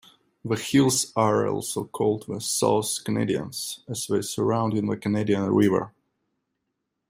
[0.43, 5.93] The hills are also called the "South Canadians," as they surround the Canadian River.